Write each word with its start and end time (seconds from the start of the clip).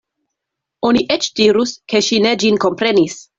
Oni 0.89 1.03
eĉ 1.15 1.27
dirus, 1.41 1.75
ke 1.93 2.03
ŝi 2.09 2.19
ne 2.25 2.33
ĝin 2.45 2.59
komprenis. 2.65 3.21